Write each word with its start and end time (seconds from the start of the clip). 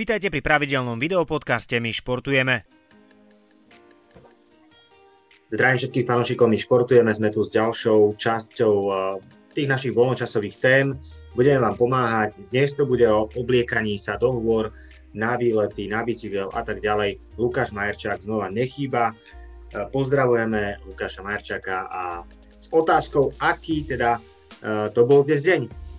Vítajte 0.00 0.32
pri 0.32 0.40
pravidelnom 0.40 0.96
videopodcaste 0.96 1.76
My 1.76 1.92
športujeme. 1.92 2.64
Zdravím 5.52 5.76
všetkých 5.76 6.08
fanúšikov, 6.08 6.48
my 6.48 6.56
športujeme, 6.56 7.12
sme 7.12 7.28
tu 7.28 7.44
s 7.44 7.52
ďalšou 7.52 8.16
časťou 8.16 8.74
eh, 8.80 8.96
tých 9.52 9.68
našich 9.68 9.92
voľnočasových 9.92 10.56
tém. 10.56 10.96
Budeme 11.36 11.60
vám 11.60 11.76
pomáhať. 11.76 12.32
Dnes 12.48 12.72
to 12.80 12.88
bude 12.88 13.04
o 13.04 13.28
obliekaní 13.28 14.00
sa 14.00 14.16
dohovor 14.16 14.72
na 15.12 15.36
výlety, 15.36 15.84
na 15.92 16.00
bicykel 16.00 16.48
a 16.56 16.64
tak 16.64 16.80
ďalej. 16.80 17.20
Lukáš 17.36 17.76
Majerčák 17.76 18.24
znova 18.24 18.48
nechýba. 18.48 19.12
Eh, 19.12 19.84
pozdravujeme 19.92 20.80
Lukáša 20.88 21.20
Majerčáka 21.20 21.92
a 21.92 22.24
s 22.48 22.72
otázkou, 22.72 23.36
aký 23.36 23.84
teda 23.84 24.16
eh, 24.16 24.88
to 24.96 25.04
bol 25.04 25.28
dnes 25.28 25.44
deň. 25.44 25.89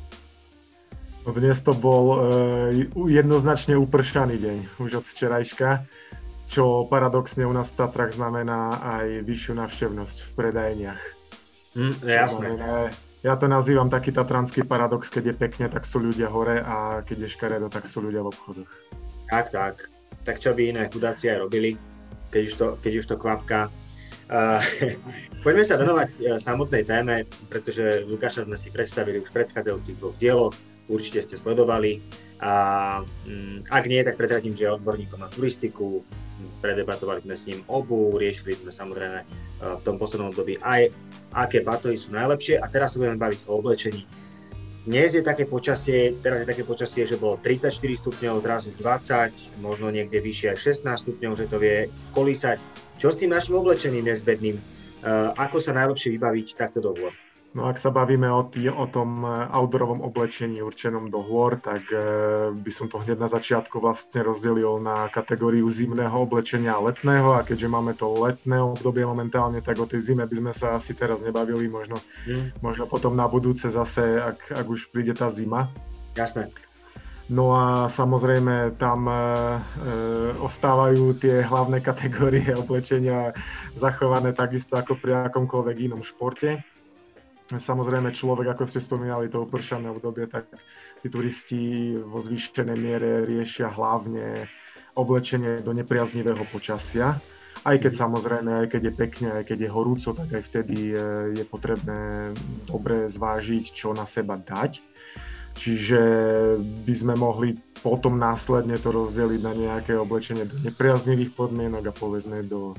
Dnes 1.21 1.61
to 1.61 1.77
bol 1.77 2.17
jednoznačne 3.05 3.77
upršaný 3.77 4.41
deň, 4.41 4.57
už 4.81 5.01
od 5.01 5.05
včerajška, 5.05 5.85
čo 6.49 6.89
paradoxne 6.89 7.45
u 7.45 7.53
nás 7.53 7.70
v 7.71 7.77
Tatrach 7.85 8.17
znamená 8.17 8.73
aj 8.81 9.29
vyššiu 9.29 9.53
návštevnosť 9.53 10.17
v 10.17 10.29
predajniach. 10.34 11.03
Hm, 11.77 11.95
jasné. 12.03 12.49
Ja 13.21 13.38
to 13.38 13.45
nazývam 13.45 13.85
taký 13.85 14.09
tatranský 14.09 14.65
paradox, 14.65 15.13
keď 15.13 15.29
je 15.29 15.35
pekne, 15.38 15.65
tak 15.70 15.85
sú 15.85 16.02
ľudia 16.02 16.26
hore 16.26 16.57
a 16.57 17.05
keď 17.05 17.29
je 17.29 17.34
škaredo, 17.38 17.70
tak 17.70 17.85
sú 17.85 18.01
ľudia 18.01 18.26
v 18.26 18.34
obchodoch. 18.34 18.70
Tak, 19.29 19.53
tak. 19.53 19.76
Tak 20.26 20.41
čo 20.41 20.57
by 20.57 20.73
iné 20.73 20.90
chudáci 20.90 21.29
aj 21.29 21.38
robili, 21.45 21.77
keď 22.34 22.41
už 22.49 22.53
to, 22.57 22.67
keď 22.81 22.91
už 22.98 23.05
to 23.05 23.15
kvapka. 23.21 23.70
Uh, 24.26 24.57
poďme 25.45 25.63
sa 25.70 25.77
venovať 25.77 26.09
uh, 26.17 26.41
samotnej 26.41 26.81
téme, 26.81 27.29
pretože 27.45 28.09
Lukáša 28.09 28.49
sme 28.49 28.57
si 28.57 28.73
predstavili 28.73 29.21
už 29.21 29.29
v 29.29 29.38
predchádzajúcich 29.38 29.98
dvoch 30.01 30.17
dieloch, 30.17 30.57
určite 30.91 31.23
ste 31.23 31.40
sledovali. 31.40 32.04
A 32.41 32.54
um, 33.05 33.58
ak 33.70 33.86
nie, 33.86 34.02
tak 34.02 34.18
prezradím, 34.18 34.58
že 34.58 34.66
je 34.66 34.76
odborníkom 34.76 35.22
na 35.22 35.30
turistiku, 35.30 36.02
predebatovali 36.59 37.22
sme 37.22 37.36
s 37.38 37.45
ním 37.45 37.62
obu, 37.70 38.18
riešili 38.18 38.57
sme 38.57 38.74
samozrejme 38.74 39.20
uh, 39.21 39.77
v 39.77 39.82
tom 39.85 39.96
poslednom 40.02 40.34
období 40.34 40.57
aj 40.60 40.90
aké 41.32 41.63
batohy 41.63 41.96
sú 41.96 42.12
najlepšie 42.12 42.60
a 42.60 42.65
teraz 42.68 42.96
sa 42.96 42.99
budeme 42.99 43.20
baviť 43.20 43.48
o 43.48 43.62
oblečení. 43.62 44.04
Dnes 44.82 45.13
je 45.13 45.21
také 45.21 45.46
počasie, 45.46 46.10
teraz 46.26 46.41
je 46.41 46.49
také 46.49 46.65
počasie, 46.65 47.05
že 47.05 47.13
bolo 47.13 47.37
34 47.37 47.77
stupňov, 47.77 48.41
zrazu 48.41 48.74
20, 48.74 49.62
možno 49.62 49.93
niekde 49.93 50.18
vyššie 50.18 50.58
aj 50.58 50.90
16 50.90 51.04
stupňov, 51.05 51.32
že 51.37 51.46
to 51.46 51.62
vie 51.62 51.85
kolísať. 52.18 52.58
Čo 52.98 53.13
s 53.13 53.21
tým 53.21 53.30
našim 53.30 53.62
oblečením 53.62 54.10
nezbedným? 54.10 54.58
Uh, 54.58 55.34
ako 55.37 55.62
sa 55.62 55.77
najlepšie 55.77 56.18
vybaviť 56.18 56.58
takto 56.58 56.82
do 56.82 56.98
hôr? 56.98 57.13
No 57.52 57.68
ak 57.68 57.84
sa 57.84 57.91
bavíme 57.91 58.32
o, 58.32 58.48
tý, 58.48 58.71
o 58.71 58.88
tom 58.88 59.27
e, 59.27 59.44
outdoorovom 59.52 59.99
oblečení 60.07 60.63
určenom 60.63 61.12
do 61.12 61.20
hôr, 61.20 61.60
tak 61.60 61.84
e, 61.91 61.99
by 62.55 62.71
som 62.71 62.88
to 62.88 62.96
hneď 63.04 63.20
na 63.20 63.27
začiatku 63.27 63.84
vlastne 63.84 64.24
rozdelil 64.24 64.80
na 64.80 65.12
kategóriu 65.12 65.68
zimného 65.68 66.16
oblečenia 66.16 66.80
a 66.80 66.84
letného 66.88 67.35
a 67.35 67.44
keďže 67.44 67.68
máme 67.68 67.91
to 67.91 68.08
letné 68.24 68.56
obdobie 68.56 69.03
momentálne, 69.03 69.59
tak 69.59 69.84
o 69.84 69.90
tej 69.90 70.00
zime 70.00 70.24
by 70.31 70.35
sme 70.40 70.53
sa 70.56 70.80
asi 70.80 70.96
teraz 70.96 71.19
nebavili, 71.28 71.68
možno, 71.68 72.00
mm. 72.24 72.63
možno 72.63 72.88
potom 72.88 73.19
na 73.19 73.28
budúce 73.28 73.68
zase, 73.68 74.16
ak, 74.16 74.56
ak 74.56 74.66
už 74.72 74.88
príde 74.88 75.12
tá 75.12 75.28
zima. 75.28 75.68
Jasné. 76.16 76.47
No 77.28 77.52
a 77.52 77.91
samozrejme 77.91 78.80
tam 78.80 79.12
e, 79.12 79.16
ostávajú 80.40 81.19
tie 81.19 81.44
hlavné 81.44 81.84
kategórie 81.91 82.47
oblečenia 82.56 83.36
zachované 83.75 84.31
takisto 84.31 84.80
ako 84.80 84.96
pri 84.96 85.28
akomkoľvek 85.28 85.91
inom 85.91 86.00
športe 86.00 86.71
Samozrejme 87.59 88.16
človek, 88.16 88.56
ako 88.56 88.63
ste 88.69 88.80
spomínali, 88.80 89.28
to 89.28 89.44
upršané 89.44 89.91
obdobie, 89.91 90.30
tak 90.30 90.47
tí 91.03 91.07
turisti 91.12 91.62
vo 92.00 92.24
zvýšenej 92.24 92.78
miere 92.78 93.09
riešia 93.28 93.74
hlavne 93.74 94.47
oblečenie 94.96 95.59
do 95.66 95.75
nepriaznivého 95.75 96.44
počasia. 96.52 97.18
Aj 97.62 97.78
keď 97.78 97.94
samozrejme, 97.94 98.66
aj 98.66 98.68
keď 98.74 98.81
je 98.90 98.94
pekne, 98.94 99.28
aj 99.38 99.44
keď 99.46 99.58
je 99.68 99.69
horúco, 99.69 100.09
tak 100.18 100.30
aj 100.34 100.44
vtedy 100.50 100.97
je 101.38 101.44
potrebné 101.46 102.34
dobre 102.66 103.06
zvážiť, 103.06 103.70
čo 103.75 103.94
na 103.94 104.09
seba 104.09 104.34
dať. 104.40 104.81
Čiže 105.62 106.02
by 106.58 106.94
sme 106.98 107.14
mohli 107.14 107.54
potom 107.86 108.18
následne 108.18 108.81
to 108.81 108.90
rozdeliť 108.90 109.42
na 109.46 109.54
nejaké 109.54 109.94
oblečenie 109.94 110.50
do 110.50 110.58
nepriaznivých 110.62 111.38
podmienok 111.38 111.90
a 111.90 111.94
povedzme 111.94 112.42
do, 112.46 112.74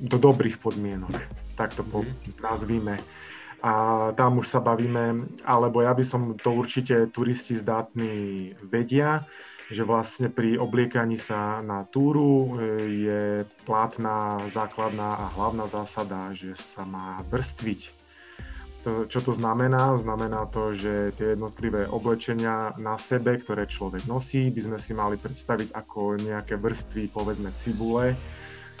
do 0.00 0.16
dobrých 0.16 0.60
podmienok. 0.60 1.12
Tak 1.56 1.76
to 1.76 1.84
po, 1.84 2.04
mhm. 2.04 2.40
nazvíme 2.40 2.94
a 3.64 3.72
tam 4.12 4.40
už 4.40 4.46
sa 4.52 4.60
bavíme, 4.60 5.24
alebo 5.48 5.80
ja 5.80 5.96
by 5.96 6.04
som 6.04 6.36
to 6.36 6.52
určite 6.52 7.08
turisti 7.12 7.56
zdátni 7.56 8.52
vedia, 8.68 9.24
že 9.66 9.82
vlastne 9.82 10.30
pri 10.30 10.60
obliekaní 10.62 11.18
sa 11.18 11.58
na 11.64 11.82
túru 11.82 12.38
e, 12.38 12.48
je 12.86 13.22
platná 13.66 14.38
základná 14.54 15.18
a 15.18 15.26
hlavná 15.34 15.66
zásada, 15.66 16.30
že 16.30 16.54
sa 16.54 16.86
má 16.86 17.18
vrstviť. 17.26 17.80
To, 18.86 19.10
čo 19.10 19.18
to 19.18 19.34
znamená? 19.34 19.98
Znamená 19.98 20.46
to, 20.54 20.70
že 20.70 21.10
tie 21.18 21.34
jednotlivé 21.34 21.90
oblečenia 21.90 22.78
na 22.78 22.94
sebe, 22.94 23.34
ktoré 23.34 23.66
človek 23.66 24.06
nosí, 24.06 24.54
by 24.54 24.60
sme 24.62 24.78
si 24.78 24.94
mali 24.94 25.18
predstaviť 25.18 25.74
ako 25.74 26.22
nejaké 26.22 26.54
vrstvy, 26.54 27.10
povedzme 27.10 27.50
cibule, 27.58 28.14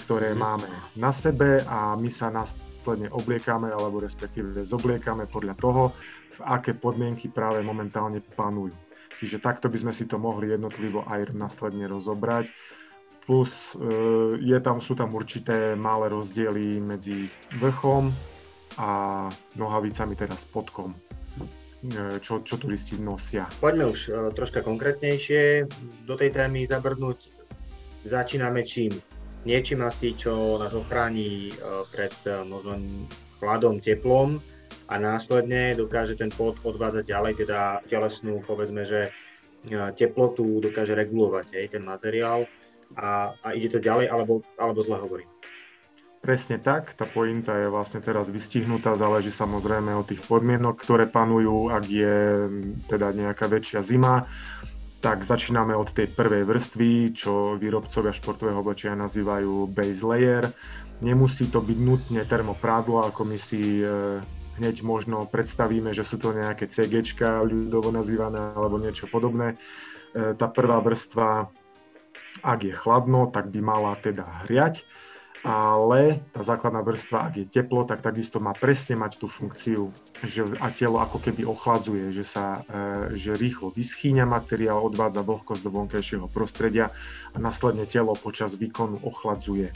ktoré 0.06 0.38
máme 0.38 0.70
na 1.02 1.10
sebe 1.10 1.66
a 1.66 1.98
my 1.98 2.06
sa 2.14 2.30
následne 2.30 3.10
obliekame 3.10 3.74
alebo 3.74 3.98
respektíve 3.98 4.54
zobliekame 4.62 5.26
podľa 5.26 5.58
toho, 5.58 5.90
v 6.38 6.40
aké 6.46 6.78
podmienky 6.78 7.26
práve 7.34 7.58
momentálne 7.66 8.22
panujú. 8.22 8.70
Čiže 9.18 9.42
takto 9.42 9.66
by 9.66 9.82
sme 9.82 9.92
si 9.96 10.06
to 10.06 10.22
mohli 10.22 10.54
jednotlivo 10.54 11.02
aj 11.10 11.34
následne 11.34 11.90
rozobrať. 11.90 12.46
Plus 13.26 13.74
e, 13.74 13.82
je 14.38 14.58
tam, 14.62 14.78
sú 14.78 14.94
tam 14.94 15.10
určité 15.10 15.74
malé 15.74 16.06
rozdiely 16.14 16.78
medzi 16.78 17.26
vrchom 17.58 18.06
a 18.78 19.26
nohavicami, 19.58 20.14
teda 20.14 20.38
spodkom, 20.38 20.94
e, 20.94 22.22
čo, 22.22 22.46
čo 22.46 22.54
turisti 22.54 23.00
nosia. 23.02 23.50
Poďme 23.58 23.90
už 23.90 24.00
e, 24.06 24.10
troška 24.30 24.62
konkrétnejšie 24.62 25.66
do 26.06 26.14
tej 26.14 26.30
témy 26.30 26.62
zabrnúť. 26.68 27.34
Začíname 28.06 28.62
čím? 28.62 28.94
Niečím 29.46 29.86
asi, 29.86 30.12
čo 30.18 30.58
nás 30.58 30.74
ochráni 30.74 31.48
e, 31.48 31.52
pred 31.94 32.12
e, 32.26 32.42
možno 32.42 32.82
chladom, 33.38 33.78
teplom 33.78 34.42
a 34.90 34.98
následne 34.98 35.78
dokáže 35.78 36.18
ten 36.18 36.34
pot 36.34 36.58
odvádzať 36.66 37.06
ďalej, 37.06 37.32
teda 37.46 37.80
telesnú, 37.86 38.42
povedzme, 38.42 38.82
že 38.82 39.06
e, 39.06 39.10
teplotu 39.94 40.58
dokáže 40.58 40.98
regulovať 40.98 41.46
hej, 41.54 41.66
ten 41.78 41.86
materiál. 41.86 42.42
A, 42.98 43.34
a 43.42 43.48
ide 43.54 43.78
to 43.78 43.80
ďalej, 43.82 44.10
alebo, 44.10 44.42
alebo 44.58 44.78
zle 44.82 44.98
hovorím. 44.98 45.26
Presne 46.22 46.58
tak, 46.58 46.94
tá 46.98 47.06
pointa 47.06 47.54
je 47.54 47.70
vlastne 47.70 48.02
teraz 48.02 48.26
vystihnutá, 48.30 48.98
záleží 48.98 49.30
samozrejme 49.30 49.94
od 49.94 50.06
tých 50.10 50.22
podmienok, 50.26 50.74
ktoré 50.74 51.06
panujú, 51.06 51.70
ak 51.70 51.84
je 51.86 52.18
teda 52.90 53.14
nejaká 53.14 53.46
väčšia 53.46 53.82
zima, 53.86 54.26
tak 55.06 55.22
začíname 55.22 55.70
od 55.78 55.94
tej 55.94 56.10
prvej 56.10 56.42
vrstvy, 56.42 57.14
čo 57.14 57.54
výrobcovia 57.54 58.10
športového 58.10 58.58
oblečenia 58.58 59.06
nazývajú 59.06 59.70
base 59.70 60.02
layer. 60.02 60.50
Nemusí 60.98 61.46
to 61.46 61.62
byť 61.62 61.78
nutne 61.78 62.26
termoprádlo, 62.26 63.06
ako 63.06 63.22
my 63.22 63.38
si 63.38 63.86
e, 63.86 64.18
hneď 64.58 64.82
možno 64.82 65.22
predstavíme, 65.30 65.94
že 65.94 66.02
sú 66.02 66.18
to 66.18 66.34
nejaké 66.34 66.66
CG, 66.66 67.22
ľudovo 67.22 67.94
nazývané 67.94 68.50
alebo 68.58 68.82
niečo 68.82 69.06
podobné. 69.06 69.54
E, 69.54 69.56
tá 70.34 70.50
prvá 70.50 70.82
vrstva, 70.82 71.54
ak 72.42 72.58
je 72.66 72.74
chladno, 72.74 73.30
tak 73.30 73.54
by 73.54 73.62
mala 73.62 73.94
teda 74.02 74.26
hriať 74.42 74.82
ale 75.44 76.22
tá 76.32 76.40
základná 76.40 76.80
vrstva, 76.80 77.28
ak 77.28 77.34
je 77.36 77.46
teplo, 77.46 77.84
tak 77.84 78.00
takisto 78.00 78.40
má 78.40 78.56
presne 78.56 78.96
mať 78.96 79.20
tú 79.20 79.26
funkciu, 79.28 79.90
že 80.24 80.46
a 80.62 80.72
telo 80.72 81.02
ako 81.02 81.20
keby 81.20 81.44
ochladzuje, 81.44 82.14
že 82.14 82.24
sa 82.24 82.62
e, 82.64 83.12
že 83.18 83.36
rýchlo 83.36 83.74
vyschýňa 83.74 84.24
materiál, 84.24 84.80
odvádza 84.80 85.26
vlhkosť 85.26 85.62
do 85.66 85.70
vonkajšieho 85.74 86.26
prostredia 86.32 86.88
a 87.34 87.36
následne 87.36 87.84
telo 87.84 88.16
počas 88.16 88.56
výkonu 88.56 89.02
ochladzuje. 89.04 89.68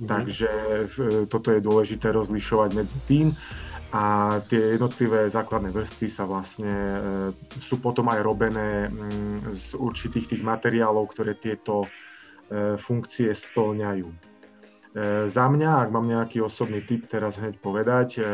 Mm. 0.00 0.06
Takže 0.08 0.50
e, 0.50 1.06
toto 1.28 1.52
je 1.52 1.60
dôležité 1.60 2.08
rozlišovať 2.14 2.70
medzi 2.72 2.98
tým 3.04 3.26
a 3.92 4.38
tie 4.48 4.80
jednotlivé 4.80 5.28
základné 5.28 5.68
vrstvy 5.68 6.08
sa 6.08 6.24
vlastne 6.24 6.72
e, 6.72 6.98
sú 7.60 7.84
potom 7.84 8.08
aj 8.08 8.20
robené 8.24 8.88
mm, 8.88 9.52
z 9.52 9.76
určitých 9.76 10.36
tých 10.36 10.42
materiálov, 10.42 11.10
ktoré 11.12 11.36
tieto 11.36 11.84
funkcie 12.52 13.32
splňajú. 13.32 14.31
E, 14.92 15.28
za 15.32 15.48
mňa, 15.48 15.88
ak 15.88 15.88
mám 15.88 16.04
nejaký 16.04 16.44
osobný 16.44 16.84
tip 16.84 17.08
teraz 17.08 17.40
hneď 17.40 17.56
povedať, 17.64 18.20
e, 18.20 18.22
e, 18.22 18.28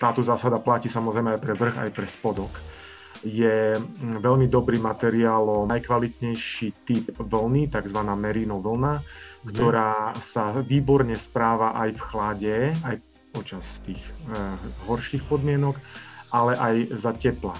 táto 0.00 0.24
zásada 0.24 0.56
platí 0.64 0.88
samozrejme 0.88 1.36
aj 1.36 1.40
pre 1.44 1.52
vrch, 1.52 1.76
aj 1.76 1.90
pre 1.92 2.06
spodok. 2.08 2.52
Je 3.24 3.76
veľmi 4.00 4.48
dobrý 4.52 4.76
materiál, 4.80 5.64
najkvalitnejší 5.68 6.84
typ 6.84 7.04
vlny, 7.16 7.72
tzv. 7.72 8.00
merino 8.16 8.60
vlna, 8.60 9.00
mm. 9.00 9.04
ktorá 9.52 10.12
sa 10.20 10.52
výborne 10.60 11.16
správa 11.16 11.76
aj 11.76 11.90
v 11.96 12.00
chlade, 12.04 12.56
aj 12.84 12.96
počas 13.32 13.64
tých 13.88 14.00
horších 14.86 15.24
podmienok, 15.24 15.74
ale 16.32 16.52
aj 16.54 16.74
za 16.96 17.12
tepla. 17.16 17.56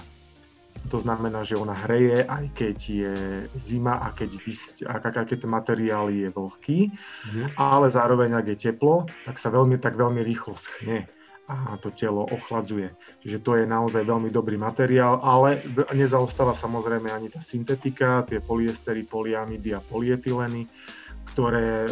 To 0.89 0.97
znamená, 1.01 1.41
že 1.41 1.57
ona 1.57 1.73
hreje, 1.73 2.25
aj 2.25 2.45
keď 2.53 2.77
je 2.77 3.15
zima 3.57 3.97
a 3.97 4.13
keď, 4.13 4.37
a 4.85 4.97
keď 5.01 5.37
ten 5.41 5.51
materiál 5.51 6.13
je 6.13 6.29
vlhký, 6.29 6.93
mm. 6.93 7.57
ale 7.57 7.89
zároveň, 7.89 8.37
ak 8.37 8.53
je 8.53 8.57
teplo, 8.69 9.09
tak 9.25 9.41
sa 9.41 9.49
veľmi, 9.49 9.81
tak 9.81 9.97
veľmi 9.97 10.21
rýchlo 10.21 10.53
schne 10.53 11.09
a 11.45 11.77
to 11.77 11.93
telo 11.93 12.25
ochladzuje. 12.25 12.89
Čiže 13.21 13.37
to 13.45 13.51
je 13.61 13.69
naozaj 13.69 14.01
veľmi 14.01 14.33
dobrý 14.33 14.57
materiál, 14.57 15.21
ale 15.21 15.61
nezaostáva 15.93 16.57
samozrejme 16.57 17.13
ani 17.13 17.29
tá 17.29 17.37
syntetika, 17.37 18.25
tie 18.25 18.41
polyestery, 18.41 19.05
polyamidy 19.05 19.77
a 19.77 19.81
polyetyleny, 19.85 20.65
ktoré 21.29 21.85
e, 21.85 21.89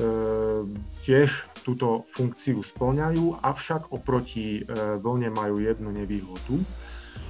tiež 1.06 1.30
túto 1.62 2.10
funkciu 2.18 2.66
splňajú, 2.66 3.46
avšak 3.46 3.94
oproti 3.94 4.60
e, 4.60 4.62
vlne 4.98 5.30
majú 5.30 5.62
jednu 5.62 5.94
nevýhodu, 5.94 6.58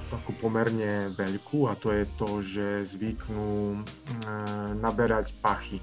takú 0.06 0.32
pomerne 0.38 1.08
veľkú 1.12 1.68
a 1.68 1.74
to 1.74 1.92
je 1.92 2.04
to, 2.16 2.28
že 2.44 2.66
zvyknú 2.96 3.74
e, 3.74 3.78
naberať 4.78 5.32
pachy. 5.40 5.80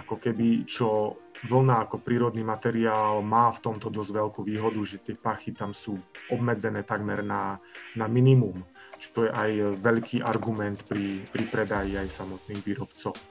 Ako 0.00 0.16
keby 0.16 0.64
čo 0.64 1.18
vlna 1.48 1.88
ako 1.88 2.04
prírodný 2.04 2.44
materiál 2.44 3.24
má 3.24 3.48
v 3.52 3.62
tomto 3.64 3.88
dosť 3.88 4.10
veľkú 4.12 4.40
výhodu, 4.44 4.80
že 4.84 5.00
tie 5.00 5.16
pachy 5.16 5.56
tam 5.56 5.72
sú 5.72 5.96
obmedzené 6.28 6.84
takmer 6.84 7.24
na, 7.24 7.56
na 7.96 8.04
minimum. 8.04 8.60
Čiže 9.00 9.10
to 9.16 9.20
je 9.24 9.30
aj 9.32 9.50
veľký 9.80 10.18
argument 10.20 10.76
pri, 10.84 11.24
pri 11.32 11.44
predaji 11.48 11.96
aj 11.96 12.08
samotných 12.12 12.60
výrobcov. 12.60 13.14
E, 13.16 13.24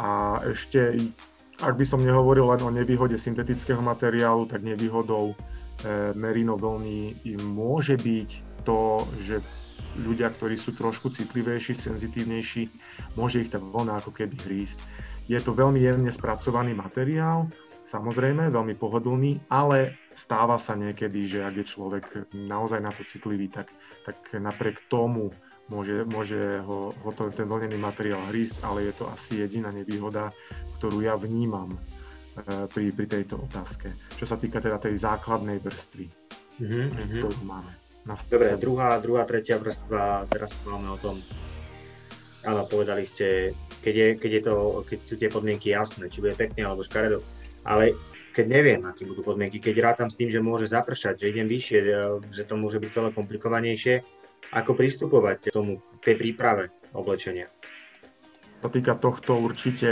a 0.00 0.40
ešte, 0.48 0.96
ak 1.60 1.76
by 1.76 1.84
som 1.84 2.00
nehovoril 2.00 2.48
len 2.48 2.62
o 2.64 2.72
nevýhode 2.72 3.20
syntetického 3.20 3.80
materiálu, 3.84 4.48
tak 4.48 4.64
nevýhodou 4.64 5.36
merino 6.16 6.56
vlny 6.56 7.14
môže 7.44 8.00
byť 8.00 8.30
to, 8.64 9.04
že 9.28 9.44
ľudia, 10.00 10.32
ktorí 10.32 10.58
sú 10.58 10.74
trošku 10.74 11.14
citlivejší, 11.14 11.78
senzitívnejší, 11.78 12.66
môže 13.14 13.46
ich 13.46 13.50
tá 13.52 13.62
vlna 13.62 14.02
ako 14.02 14.10
keby 14.10 14.34
hrísť. 14.42 14.78
Je 15.30 15.38
to 15.40 15.56
veľmi 15.56 15.80
jemne 15.80 16.10
spracovaný 16.10 16.76
materiál, 16.76 17.48
samozrejme, 17.70 18.50
veľmi 18.50 18.74
pohodlný, 18.76 19.38
ale 19.48 19.96
stáva 20.12 20.58
sa 20.58 20.74
niekedy, 20.74 21.30
že 21.30 21.46
ak 21.46 21.54
je 21.62 21.66
človek 21.70 22.04
naozaj 22.34 22.82
na 22.82 22.90
to 22.90 23.06
citlivý, 23.06 23.48
tak, 23.48 23.70
tak 24.04 24.16
napriek 24.36 24.84
tomu 24.90 25.30
môže, 25.72 26.04
môže 26.04 26.60
ho, 26.66 26.92
ho 26.92 27.10
to, 27.14 27.30
ten 27.32 27.48
vlnený 27.48 27.78
materiál 27.80 28.20
hrísť, 28.28 28.66
ale 28.66 28.90
je 28.90 28.92
to 28.98 29.08
asi 29.08 29.40
jediná 29.40 29.72
nevýhoda, 29.72 30.28
ktorú 30.76 31.00
ja 31.00 31.16
vnímam. 31.16 31.72
e, 31.72 31.76
pri, 32.70 32.90
pri 32.92 33.06
tejto 33.06 33.38
otázke. 33.40 33.90
Čo 34.18 34.24
sa 34.26 34.36
týka 34.38 34.58
teda 34.58 34.78
tej 34.78 34.98
základnej 34.98 35.62
vrstvy, 35.62 36.04
mm-hmm. 36.60 36.86
ktorú 37.20 37.40
máme. 37.46 37.72
Dobre, 38.28 38.52
druhá, 38.60 39.00
druhá, 39.00 39.24
tretia 39.24 39.56
vrstva, 39.56 40.28
teraz 40.28 40.52
máme 40.68 40.92
o 40.92 40.98
tom, 41.00 41.16
áno, 42.44 42.68
povedali 42.68 43.08
ste, 43.08 43.48
keď, 43.80 43.94
je, 43.96 44.08
keď, 44.20 44.30
je 44.30 44.42
to, 44.44 44.54
keď 44.84 44.98
sú 45.00 45.14
tie 45.16 45.30
podmienky 45.32 45.72
jasné, 45.72 46.12
či 46.12 46.20
bude 46.20 46.36
pekne 46.36 46.68
alebo 46.68 46.84
škaredo. 46.84 47.24
Ale 47.64 47.96
keď 48.36 48.46
neviem, 48.50 48.82
aké 48.84 49.08
budú 49.08 49.24
podmienky, 49.24 49.56
keď 49.56 49.94
rátam 49.94 50.12
s 50.12 50.20
tým, 50.20 50.28
že 50.28 50.44
môže 50.44 50.68
zapršať, 50.68 51.24
že 51.24 51.30
idem 51.32 51.48
vyššie, 51.48 51.78
že 52.28 52.42
to 52.44 52.60
môže 52.60 52.76
byť 52.76 52.90
celé 52.92 53.08
komplikovanejšie, 53.16 54.04
ako 54.52 54.76
pristupovať 54.76 55.48
k 55.48 55.54
tomu, 55.54 55.80
tej 56.04 56.20
príprave 56.20 56.68
oblečenia? 56.92 57.48
Čo 58.60 58.68
týka 58.68 58.96
tohto, 59.00 59.40
určite 59.40 59.88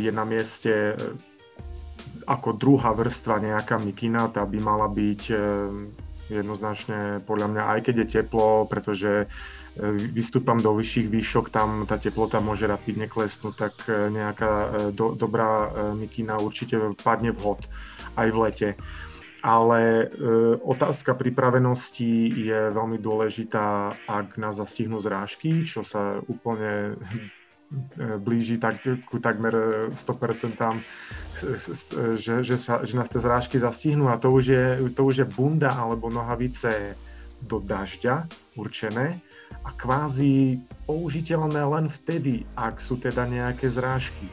je 0.00 0.12
na 0.12 0.24
mieste 0.24 0.96
ako 2.30 2.54
druhá 2.54 2.94
vrstva 2.94 3.42
nejaká 3.42 3.82
mikina, 3.82 4.30
tá 4.30 4.46
by 4.46 4.58
mala 4.62 4.86
byť 4.86 5.22
eh, 5.34 5.40
jednoznačne 6.30 7.26
podľa 7.26 7.46
mňa, 7.50 7.62
aj 7.74 7.80
keď 7.90 7.94
je 7.98 8.06
teplo, 8.22 8.70
pretože 8.70 9.26
vystúpam 10.12 10.58
do 10.58 10.74
vyšších 10.74 11.08
výšok, 11.08 11.46
tam 11.50 11.86
tá 11.86 11.94
teplota 11.94 12.42
môže 12.42 12.66
rapidne 12.66 13.06
klesnúť, 13.06 13.54
tak 13.54 13.74
e, 13.86 14.10
nejaká 14.10 14.52
do, 14.90 15.14
dobrá 15.14 15.70
mikina 15.94 16.42
určite 16.42 16.76
padne 16.98 17.30
vhod 17.30 17.64
aj 18.18 18.28
v 18.34 18.36
lete. 18.42 18.68
Ale 19.40 19.80
e, 19.80 20.06
otázka 20.60 21.16
pripravenosti 21.16 22.28
je 22.28 22.60
veľmi 22.76 23.00
dôležitá, 23.00 23.94
ak 24.04 24.36
nás 24.36 24.60
zastihnú 24.60 25.00
zrážky, 25.00 25.64
čo 25.64 25.80
sa 25.80 26.20
úplne 26.28 26.98
blíži 28.18 28.58
tak, 28.58 28.82
ku 29.06 29.22
takmer 29.22 29.86
100%, 29.94 30.58
že, 32.18 32.34
že, 32.42 32.56
sa, 32.58 32.82
že 32.82 32.98
nás 32.98 33.06
tie 33.06 33.22
zrážky 33.22 33.56
zastihnú 33.62 34.10
a 34.10 34.18
to 34.18 34.34
už 34.34 34.44
je, 34.50 34.66
to 34.90 35.02
už 35.06 35.22
je 35.22 35.26
bunda 35.26 35.70
alebo 35.70 36.10
nohavice 36.10 36.98
do 37.46 37.62
dažďa 37.62 38.26
určené 38.58 39.16
a 39.64 39.70
kvázi 39.72 40.60
použiteľné 40.84 41.62
len 41.64 41.86
vtedy, 41.88 42.44
ak 42.58 42.82
sú 42.82 42.98
teda 43.00 43.24
nejaké 43.24 43.70
zrážky. 43.70 44.28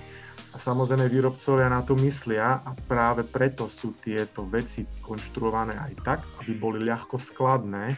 A 0.52 0.58
samozrejme 0.58 1.06
výrobcovia 1.06 1.70
na 1.70 1.86
to 1.86 1.94
myslia 2.02 2.58
a 2.58 2.74
práve 2.90 3.22
preto 3.22 3.70
sú 3.70 3.94
tieto 3.94 4.50
veci 4.50 4.90
konštruované 5.06 5.78
aj 5.78 5.94
tak, 6.02 6.20
aby 6.42 6.58
boli 6.58 6.82
ľahko 6.82 7.22
skladné 7.22 7.94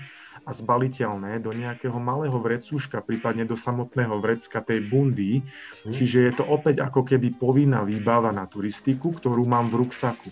a 0.46 0.52
zbaliteľné 0.52 1.40
do 1.44 1.52
nejakého 1.52 1.96
malého 1.98 2.36
vrecúška, 2.40 3.04
prípadne 3.04 3.44
do 3.44 3.60
samotného 3.60 4.20
vrecka 4.20 4.64
tej 4.64 4.88
bundy. 4.88 5.42
Mm. 5.42 5.92
Čiže 5.92 6.18
je 6.30 6.34
to 6.40 6.44
opäť 6.48 6.84
ako 6.84 7.04
keby 7.04 7.36
povinná 7.36 7.84
výbava 7.84 8.30
na 8.32 8.48
turistiku, 8.48 9.12
ktorú 9.12 9.48
mám 9.48 9.68
v 9.72 9.84
ruksaku 9.86 10.32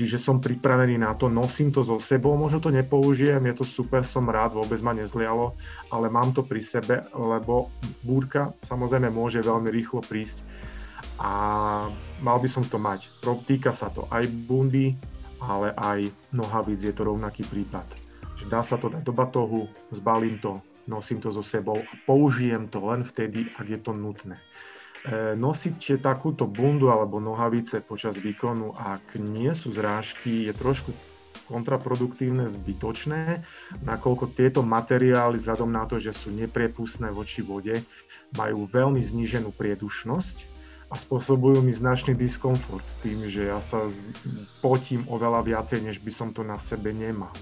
čiže 0.00 0.16
som 0.16 0.40
pripravený 0.40 0.96
na 0.96 1.12
to, 1.12 1.28
nosím 1.28 1.68
to 1.68 1.84
so 1.84 2.00
sebou, 2.00 2.32
možno 2.32 2.56
to 2.56 2.72
nepoužijem, 2.72 3.44
je 3.44 3.54
to 3.60 3.68
super, 3.68 4.00
som 4.00 4.24
rád, 4.32 4.56
vôbec 4.56 4.80
ma 4.80 4.96
nezlialo, 4.96 5.52
ale 5.92 6.08
mám 6.08 6.32
to 6.32 6.40
pri 6.40 6.64
sebe, 6.64 7.04
lebo 7.12 7.68
búrka 8.00 8.56
samozrejme 8.64 9.12
môže 9.12 9.44
veľmi 9.44 9.68
rýchlo 9.68 10.00
prísť 10.00 10.40
a 11.20 11.32
mal 12.24 12.40
by 12.40 12.48
som 12.48 12.64
to 12.64 12.80
mať. 12.80 13.12
Týka 13.44 13.76
sa 13.76 13.92
to 13.92 14.08
aj 14.08 14.24
bundy, 14.48 14.96
ale 15.44 15.76
aj 15.76 16.08
nohavíc, 16.32 16.80
je 16.80 16.96
to 16.96 17.04
rovnaký 17.04 17.44
prípad. 17.44 18.09
Že 18.40 18.44
dá 18.48 18.64
sa 18.64 18.80
to 18.80 18.88
dať 18.88 19.04
do 19.04 19.12
batohu, 19.12 19.68
zbalím 19.92 20.40
to, 20.40 20.56
nosím 20.88 21.20
to 21.20 21.28
so 21.28 21.44
sebou 21.44 21.76
a 21.76 21.92
použijem 22.08 22.72
to 22.72 22.80
len 22.88 23.04
vtedy, 23.04 23.52
ak 23.60 23.66
je 23.68 23.78
to 23.78 23.92
nutné. 23.92 24.40
E, 25.04 25.32
nosiť 25.36 26.00
takúto 26.00 26.48
bundu 26.48 26.88
alebo 26.88 27.20
nohavice 27.20 27.84
počas 27.84 28.16
výkonu, 28.16 28.72
ak 28.76 29.20
nie 29.20 29.52
sú 29.52 29.72
zrážky, 29.72 30.48
je 30.48 30.52
trošku 30.56 30.92
kontraproduktívne, 31.50 32.46
zbytočné, 32.46 33.42
nakoľko 33.82 34.30
tieto 34.30 34.62
materiály, 34.62 35.42
vzhľadom 35.42 35.70
na 35.74 35.82
to, 35.84 35.98
že 35.98 36.14
sú 36.14 36.30
nepriepustné 36.30 37.10
voči 37.10 37.42
vode, 37.42 37.82
majú 38.38 38.70
veľmi 38.70 39.02
zníženú 39.02 39.50
priedušnosť 39.58 40.36
a 40.90 40.94
spôsobujú 40.94 41.62
mi 41.62 41.74
značný 41.74 42.14
diskomfort 42.14 42.86
tým, 43.02 43.26
že 43.26 43.50
ja 43.50 43.58
sa 43.58 43.82
potím 44.62 45.02
oveľa 45.10 45.42
viacej, 45.42 45.82
než 45.82 45.98
by 46.02 46.12
som 46.14 46.30
to 46.30 46.46
na 46.46 46.58
sebe 46.58 46.94
nemal. 46.94 47.34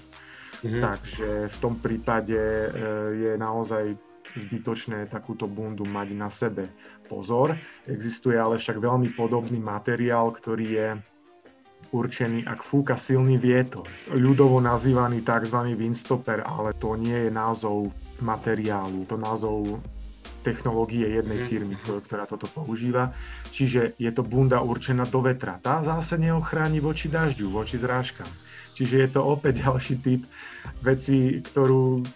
Mm-hmm. 0.58 0.82
Takže 0.82 1.28
v 1.54 1.56
tom 1.62 1.78
prípade 1.78 2.34
e, 2.34 2.68
je 3.14 3.32
naozaj 3.38 3.94
zbytočné 4.36 5.08
takúto 5.08 5.48
bundu 5.48 5.86
mať 5.88 6.08
na 6.12 6.28
sebe. 6.28 6.68
Pozor, 7.06 7.56
existuje 7.88 8.36
ale 8.36 8.60
však 8.60 8.76
veľmi 8.76 9.14
podobný 9.16 9.56
materiál, 9.62 10.28
ktorý 10.34 10.66
je 10.66 10.88
určený, 11.94 12.44
ak 12.44 12.60
fúka 12.60 12.98
silný 13.00 13.40
vietor. 13.40 13.88
Ľudovo 14.12 14.60
nazývaný 14.60 15.24
tzv. 15.24 15.72
windstopper, 15.72 16.44
ale 16.44 16.76
to 16.76 16.98
nie 17.00 17.28
je 17.28 17.30
názov 17.32 17.88
materiálu, 18.20 19.08
to 19.08 19.16
názov 19.16 19.64
technológie 20.42 21.06
jednej 21.08 21.44
mhm. 21.44 21.46
firmy, 21.48 21.74
ktorá 21.78 22.24
toto 22.28 22.46
používa. 22.50 23.12
Čiže 23.52 23.98
je 23.98 24.10
to 24.12 24.22
bunda 24.22 24.62
určená 24.62 25.08
do 25.08 25.24
vetra. 25.24 25.58
Tá 25.58 25.82
zase 25.82 26.20
neochráni 26.20 26.78
voči 26.78 27.10
dažďu, 27.10 27.50
voči 27.50 27.80
zrážkam. 27.80 28.28
Čiže 28.78 28.96
je 29.02 29.08
to 29.10 29.20
opäť 29.26 29.60
ďalší 29.66 29.94
typ 29.98 30.22
veci, 30.86 31.42
ktorú 31.42 32.06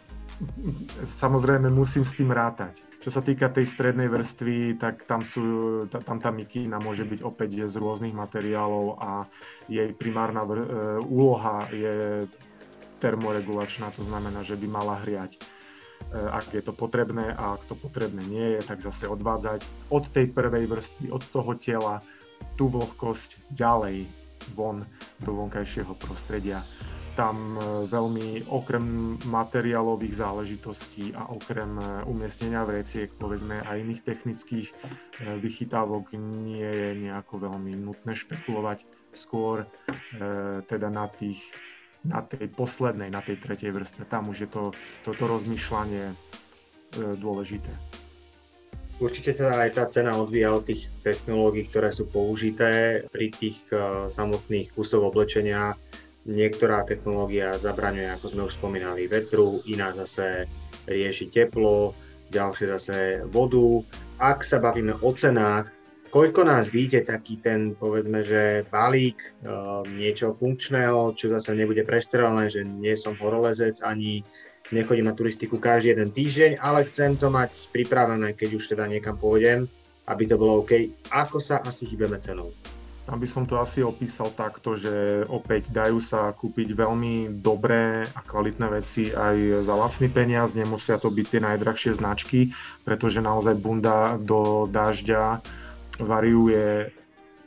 samozrejme 1.18 1.70
musím 1.70 2.06
s 2.06 2.14
tým 2.14 2.30
rátať. 2.30 2.78
Čo 3.02 3.18
sa 3.18 3.22
týka 3.22 3.50
tej 3.50 3.66
strednej 3.66 4.06
vrstvy, 4.06 4.78
tak 4.78 5.02
tam, 5.10 5.26
sú, 5.26 5.42
tam 5.90 6.22
tá 6.22 6.30
mikina 6.30 6.78
môže 6.78 7.02
byť 7.02 7.20
opäť 7.26 7.66
z 7.66 7.74
rôznych 7.82 8.14
materiálov 8.14 9.02
a 9.02 9.26
jej 9.66 9.90
primárna 9.98 10.46
vr- 10.46 10.62
e, 10.62 11.02
úloha 11.02 11.66
je 11.74 12.26
termoregulačná, 13.02 13.90
to 13.90 14.06
znamená, 14.06 14.46
že 14.46 14.54
by 14.54 14.66
mala 14.70 15.02
hriať 15.02 15.34
e, 15.34 15.38
ak 16.14 16.54
je 16.54 16.62
to 16.62 16.70
potrebné 16.70 17.34
a 17.34 17.58
ak 17.58 17.66
to 17.66 17.74
potrebné 17.74 18.22
nie 18.30 18.54
je, 18.54 18.60
tak 18.70 18.78
zase 18.78 19.10
odvádzať 19.10 19.90
od 19.90 20.06
tej 20.14 20.30
prvej 20.30 20.70
vrstvy, 20.70 21.10
od 21.10 21.22
toho 21.26 21.58
tela 21.58 21.98
tú 22.54 22.70
vlhkosť 22.70 23.50
ďalej 23.50 24.06
von 24.54 24.78
do 25.22 25.38
vonkajšieho 25.38 25.94
prostredia 25.98 26.62
tam 27.12 27.36
e, 27.36 27.60
veľmi 27.92 28.48
okrem 28.48 29.16
materiálových 29.28 30.14
záležitostí 30.16 31.12
a 31.12 31.28
okrem 31.28 31.76
e, 31.76 31.82
umiestnenia 32.08 32.64
vreciek, 32.64 33.08
povedzme 33.20 33.60
aj 33.60 33.76
iných 33.84 34.02
technických 34.04 34.66
e, 34.68 34.74
vychytávok 35.36 36.16
nie 36.16 36.64
je 36.64 36.90
nejako 36.96 37.48
veľmi 37.48 37.76
nutné 37.76 38.16
špekulovať. 38.16 38.84
Skôr 39.12 39.68
teda 40.66 40.88
na 40.88 41.04
tých 41.04 41.44
na 42.08 42.24
tej 42.24 42.50
poslednej, 42.50 43.12
na 43.12 43.22
tej 43.22 43.38
tretej 43.38 43.70
vrstve. 43.70 44.08
Tam 44.10 44.26
už 44.26 44.36
je 44.42 44.48
to, 44.50 44.74
toto 45.06 45.22
rozmýšľanie 45.30 46.10
dôležité. 47.20 47.91
Určite 49.02 49.34
sa 49.34 49.58
aj 49.66 49.70
tá 49.74 49.84
cena 49.90 50.14
odvíja 50.14 50.54
od 50.54 50.62
tých 50.62 50.86
technológií, 51.02 51.66
ktoré 51.66 51.90
sú 51.90 52.06
použité 52.06 53.02
pri 53.10 53.34
tých 53.34 53.58
uh, 53.74 54.06
samotných 54.06 54.70
kusov 54.70 55.10
oblečenia. 55.10 55.74
Niektorá 56.22 56.86
technológia 56.86 57.58
zabraňuje, 57.58 58.14
ako 58.14 58.26
sme 58.30 58.46
už 58.46 58.54
spomínali, 58.54 59.10
vetru, 59.10 59.58
iná 59.66 59.90
zase 59.90 60.46
rieši 60.86 61.34
teplo, 61.34 61.90
ďalšie 62.30 62.66
zase 62.78 62.96
vodu. 63.34 63.82
Ak 64.22 64.46
sa 64.46 64.62
bavíme 64.62 64.94
o 65.02 65.10
cenách, 65.10 65.66
koľko 66.14 66.46
nás 66.46 66.70
vyjde 66.70 67.02
taký 67.02 67.42
ten, 67.42 67.74
povedzme, 67.74 68.22
že 68.22 68.62
balík 68.70 69.18
uh, 69.42 69.82
niečo 69.98 70.30
funkčného, 70.30 71.10
čo 71.18 71.26
zase 71.26 71.58
nebude 71.58 71.82
prestrelené, 71.82 72.54
že 72.54 72.62
nie 72.62 72.94
som 72.94 73.18
horolezec 73.18 73.82
ani 73.82 74.22
nechodím 74.70 75.10
na 75.10 75.16
turistiku 75.16 75.58
každý 75.58 75.96
jeden 75.96 76.14
týždeň, 76.14 76.62
ale 76.62 76.86
chcem 76.86 77.18
to 77.18 77.32
mať 77.32 77.50
pripravené, 77.74 78.38
keď 78.38 78.48
už 78.54 78.64
teda 78.70 78.86
niekam 78.86 79.18
pôjdem, 79.18 79.66
aby 80.06 80.24
to 80.30 80.38
bolo 80.38 80.62
OK. 80.62 80.86
Ako 81.10 81.42
sa 81.42 81.58
asi 81.66 81.90
hýbeme 81.90 82.18
cenou? 82.22 82.46
Aby 83.10 83.26
som 83.26 83.42
to 83.42 83.58
asi 83.58 83.82
opísal 83.82 84.30
takto, 84.30 84.78
že 84.78 85.26
opäť 85.26 85.74
dajú 85.74 85.98
sa 85.98 86.30
kúpiť 86.30 86.70
veľmi 86.70 87.42
dobré 87.42 88.06
a 88.06 88.20
kvalitné 88.22 88.66
veci 88.70 89.10
aj 89.10 89.66
za 89.66 89.74
vlastný 89.74 90.06
peniaz, 90.06 90.54
nemusia 90.54 91.02
to 91.02 91.10
byť 91.10 91.26
tie 91.26 91.40
najdrahšie 91.42 91.98
značky, 91.98 92.54
pretože 92.86 93.18
naozaj 93.18 93.58
bunda 93.58 94.14
do 94.22 94.70
dažďa 94.70 95.42
variuje 95.98 96.94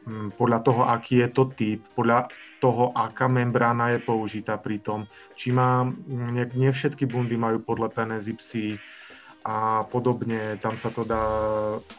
hm, 0.03 0.35
podľa 0.35 0.59
toho, 0.59 0.81
aký 0.91 1.23
je 1.23 1.29
to 1.31 1.43
typ, 1.55 1.79
podľa 1.95 2.27
toho, 2.65 2.89
aká 2.97 3.29
membrána 3.29 3.93
je 3.93 4.01
použitá 4.01 4.57
pri 4.57 4.81
tom. 4.81 5.05
Či 5.37 5.53
má, 5.53 5.85
nie, 6.09 6.49
nie 6.57 6.73
všetky 6.73 7.05
bundy 7.05 7.37
majú 7.37 7.61
podlepené 7.61 8.17
zipsy 8.17 8.81
a 9.45 9.85
podobne. 9.85 10.57
Tam 10.57 10.73
sa 10.73 10.89
to 10.89 11.05
dá 11.05 11.21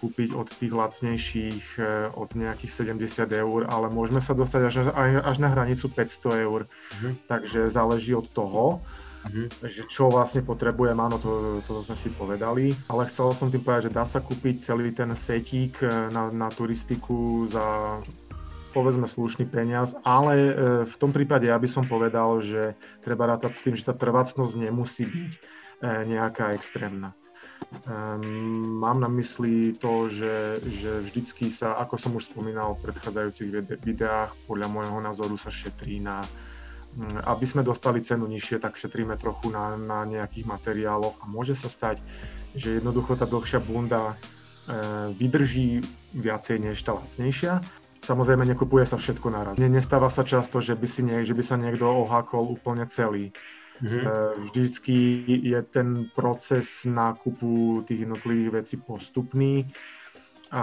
kúpiť 0.03 0.35
od 0.35 0.51
tých 0.51 0.75
lacnejších, 0.75 1.67
eh, 1.79 2.11
od 2.19 2.35
nejakých 2.35 2.83
70 2.83 3.31
eur, 3.31 3.71
ale 3.71 3.95
môžeme 3.95 4.19
sa 4.19 4.35
dostať 4.35 4.63
až, 4.67 4.77
až 5.23 5.37
na 5.39 5.55
hranicu 5.55 5.87
500 5.87 6.35
eur. 6.43 6.67
Mhm. 6.99 7.31
Takže 7.31 7.71
záleží 7.71 8.11
od 8.19 8.27
toho. 8.27 8.83
Mm-hmm. 9.27 9.67
že 9.67 9.83
čo 9.91 10.07
vlastne 10.07 10.47
potrebujem, 10.47 10.95
áno, 11.03 11.19
to, 11.19 11.59
to 11.67 11.83
sme 11.83 11.99
si 11.99 12.15
povedali, 12.15 12.71
ale 12.87 13.11
chcel 13.11 13.35
som 13.35 13.51
tým 13.51 13.59
povedať, 13.59 13.91
že 13.91 13.97
dá 13.99 14.07
sa 14.07 14.23
kúpiť 14.23 14.71
celý 14.71 14.95
ten 14.95 15.11
setík 15.19 15.83
eh, 15.83 16.15
na, 16.15 16.31
na 16.31 16.47
turistiku 16.47 17.51
za 17.51 17.99
povedzme 18.76 19.09
slušný 19.09 19.49
peniaz, 19.49 19.97
ale 20.04 20.37
e, 20.37 20.52
v 20.85 20.97
tom 21.00 21.09
prípade 21.09 21.49
ja 21.49 21.56
by 21.56 21.64
som 21.64 21.88
povedal, 21.88 22.45
že 22.45 22.76
treba 23.00 23.25
rátať 23.25 23.56
s 23.56 23.64
tým, 23.64 23.73
že 23.73 23.88
tá 23.88 23.97
trvácnosť 23.97 24.52
nemusí 24.61 25.09
byť 25.09 25.33
e, 25.33 25.40
nejaká 26.12 26.52
extrémna. 26.52 27.16
Um, 27.88 28.76
mám 28.85 29.00
na 29.00 29.09
mysli 29.09 29.73
to, 29.80 30.12
že, 30.12 30.61
že 30.61 31.09
vždycky 31.09 31.49
sa, 31.49 31.80
ako 31.80 31.97
som 31.97 32.12
už 32.12 32.28
spomínal 32.28 32.76
v 32.76 32.85
predchádzajúcich 32.85 33.80
videách, 33.80 34.37
podľa 34.45 34.68
môjho 34.68 35.00
názoru 35.00 35.40
sa 35.40 35.49
šetrí 35.49 36.04
na, 36.04 36.21
mm, 37.00 37.25
aby 37.25 37.45
sme 37.49 37.64
dostali 37.64 38.04
cenu 38.04 38.28
nižšie, 38.28 38.61
tak 38.61 38.76
šetríme 38.76 39.16
trochu 39.16 39.49
na, 39.49 39.73
na 39.80 40.04
nejakých 40.04 40.52
materiáloch 40.52 41.16
a 41.25 41.33
môže 41.33 41.56
sa 41.56 41.73
stať, 41.73 42.04
že 42.52 42.76
jednoducho 42.76 43.16
tá 43.16 43.25
dlhšia 43.25 43.64
bunda 43.64 44.04
e, 44.04 44.14
vydrží 45.16 45.80
viacej 46.12 46.61
než 46.61 46.85
tá 46.85 46.92
lacnejšia 46.92 47.64
Samozrejme, 48.07 48.47
nekupuje 48.47 48.87
sa 48.87 48.95
všetko 48.95 49.35
naraz. 49.35 49.59
Nestáva 49.59 50.07
sa 50.15 50.23
často, 50.23 50.63
že 50.63 50.79
by, 50.79 50.87
si 50.87 51.03
nie, 51.03 51.27
že 51.27 51.35
by 51.35 51.43
sa 51.43 51.59
niekto 51.59 51.91
ohákol 51.91 52.55
úplne 52.55 52.87
celý. 52.87 53.35
Mm-hmm. 53.83 54.47
Vždycky 54.47 54.97
je 55.43 55.61
ten 55.67 56.09
proces 56.15 56.87
nákupu 56.87 57.83
tých 57.85 58.07
jednotlivých 58.07 58.51
vecí 58.63 58.77
postupný 58.79 59.67
a 60.55 60.63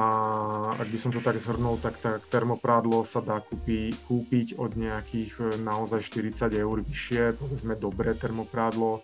ak 0.79 0.87
by 0.87 0.97
som 0.97 1.11
to 1.11 1.19
tak 1.19 1.35
zhrnul, 1.35 1.75
tak, 1.83 1.99
tak 1.99 2.23
termoprádlo 2.31 3.03
sa 3.03 3.19
dá 3.19 3.43
kúpi, 3.43 3.91
kúpiť 4.07 4.55
od 4.55 4.79
nejakých 4.79 5.33
e, 5.43 5.43
naozaj 5.59 6.07
40 6.07 6.55
eur 6.55 6.77
vyššie, 6.79 7.35
povedzme 7.35 7.75
dobré 7.75 8.15
termoprádlo, 8.15 9.03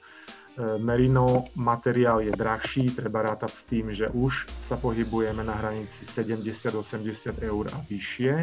merino 0.81 1.45
materiál 1.55 2.19
je 2.19 2.31
drahší, 2.31 2.91
treba 2.91 3.21
rátať 3.21 3.51
s 3.51 3.63
tým, 3.63 3.85
že 3.93 4.09
už 4.11 4.49
sa 4.49 4.75
pohybujeme 4.75 5.43
na 5.43 5.55
hranici 5.55 6.03
70-80 6.03 7.39
eur 7.43 7.63
a 7.71 7.77
vyššie. 7.87 8.33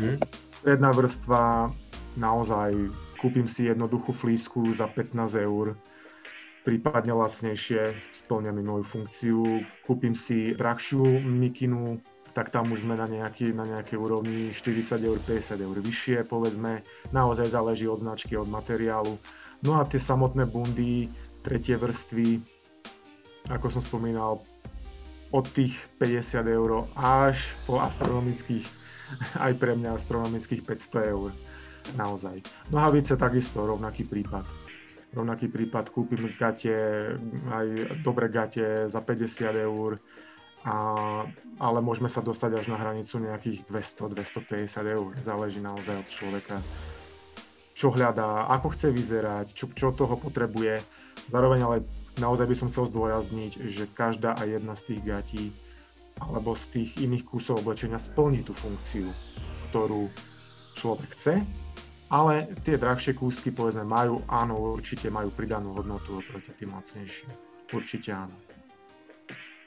Mm. 0.00 0.16
Stredná 0.60 0.90
vrstva, 0.92 1.72
naozaj 2.16 2.74
kúpim 3.20 3.48
si 3.48 3.64
jednoduchú 3.64 4.12
flísku 4.12 4.76
za 4.76 4.84
15 4.84 5.16
eur, 5.40 5.80
prípadne 6.64 7.16
lacnejšie, 7.16 7.96
splňa 8.12 8.52
mi 8.52 8.64
moju 8.64 8.84
funkciu. 8.84 9.64
Kúpim 9.84 10.16
si 10.16 10.52
drahšiu 10.52 11.24
mikinu, 11.24 12.00
tak 12.32 12.52
tam 12.52 12.72
už 12.72 12.88
sme 12.88 12.96
na, 12.96 13.08
nejaký, 13.08 13.52
na 13.52 13.68
nejakej 13.68 13.96
úrovni 14.00 14.52
40 14.52 15.00
eur, 15.00 15.18
50 15.20 15.60
eur 15.60 15.76
vyššie, 15.80 16.28
povedzme. 16.28 16.84
Naozaj 17.12 17.52
záleží 17.52 17.88
od 17.88 18.00
značky, 18.00 18.36
od 18.36 18.48
materiálu. 18.48 19.16
No 19.64 19.80
a 19.80 19.88
tie 19.88 20.00
samotné 20.00 20.44
bundy, 20.48 21.08
tretie 21.44 21.76
vrstvy, 21.76 22.40
ako 23.52 23.68
som 23.68 23.84
spomínal, 23.84 24.40
od 25.34 25.44
tých 25.52 25.76
50 26.00 26.46
eur 26.48 26.88
až 26.96 27.36
po 27.68 27.82
astronomických, 27.82 28.64
aj 29.44 29.52
pre 29.60 29.76
mňa 29.76 29.92
astronomických 29.92 30.64
500 30.64 31.12
eur. 31.12 31.30
Naozaj. 32.00 32.40
Nohavice 32.72 33.20
takisto 33.20 33.60
rovnaký 33.60 34.08
prípad. 34.08 34.46
Rovnaký 35.12 35.52
prípad, 35.52 35.92
kúpim 35.92 36.32
gate, 36.32 36.72
aj 37.52 37.66
dobré 38.00 38.32
gate 38.32 38.88
za 38.88 39.04
50 39.04 39.68
eur, 39.68 40.00
a, 40.64 40.74
ale 41.60 41.78
môžeme 41.84 42.08
sa 42.08 42.24
dostať 42.24 42.56
až 42.56 42.66
na 42.72 42.80
hranicu 42.80 43.20
nejakých 43.20 43.68
200-250 43.68 44.96
eur. 44.96 45.12
Záleží 45.20 45.60
naozaj 45.60 45.92
od 45.92 46.08
človeka, 46.08 46.56
čo 47.84 47.92
hľadá, 47.92 48.48
ako 48.48 48.72
chce 48.72 48.88
vyzerať, 48.88 49.52
čo, 49.52 49.68
čo 49.76 49.92
toho 49.92 50.16
potrebuje 50.16 50.80
Zároveň 51.28 51.60
ale 51.64 51.76
naozaj 52.20 52.44
by 52.44 52.56
som 52.56 52.68
chcel 52.68 52.84
zdôrazniť, 52.92 53.52
že 53.72 53.84
každá 53.96 54.36
a 54.36 54.44
jedna 54.44 54.76
z 54.76 54.92
tých 54.92 55.00
gatí 55.08 55.44
alebo 56.20 56.52
z 56.54 56.64
tých 56.70 56.90
iných 57.00 57.24
kusov 57.26 57.64
oblečenia 57.64 57.96
splní 57.96 58.44
tú 58.44 58.52
funkciu, 58.52 59.08
ktorú 59.70 60.06
človek 60.78 61.10
chce, 61.16 61.34
ale 62.12 62.52
tie 62.62 62.76
drahšie 62.76 63.16
kúsky 63.16 63.50
povedzme 63.50 63.82
majú, 63.82 64.20
áno, 64.30 64.76
určite 64.76 65.08
majú 65.08 65.32
pridanú 65.32 65.74
hodnotu 65.74 66.20
oproti 66.20 66.52
tým 66.54 66.76
lacnejším. 66.76 67.30
Určite 67.72 68.10
áno. 68.14 68.36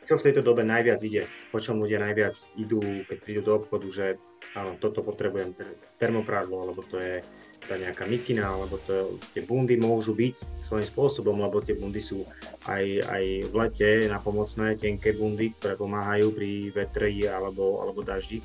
Čo 0.07 0.23
v 0.23 0.25
tejto 0.31 0.39
dobe 0.45 0.63
najviac 0.63 1.03
ide? 1.03 1.27
Po 1.51 1.59
čom 1.59 1.83
ľudia 1.83 1.99
najviac 1.99 2.37
idú, 2.55 2.79
keď 3.11 3.17
prídu 3.19 3.41
do 3.43 3.59
obchodu, 3.59 3.87
že 3.91 4.15
áno, 4.57 4.73
toto 4.81 5.05
potrebujem, 5.05 5.53
termoprádlo, 6.01 6.65
alebo 6.65 6.81
to 6.81 6.97
je 6.97 7.21
tá 7.67 7.77
nejaká 7.77 8.09
mikina, 8.09 8.49
alebo 8.49 8.79
to, 8.81 9.19
tie 9.35 9.45
bundy 9.45 9.77
môžu 9.77 10.17
byť 10.17 10.63
svojím 10.65 10.87
spôsobom, 10.87 11.37
lebo 11.37 11.61
tie 11.61 11.77
bundy 11.77 12.01
sú 12.01 12.25
aj, 12.65 12.85
aj 13.05 13.23
v 13.51 13.53
lete 13.53 13.89
na 14.09 14.17
pomocné 14.17 14.73
tenké 14.79 15.13
bundy, 15.13 15.53
ktoré 15.53 15.77
pomáhajú 15.77 16.33
pri 16.33 16.73
vetri 16.73 17.29
alebo, 17.29 17.83
alebo 17.85 18.01
daždi. 18.01 18.41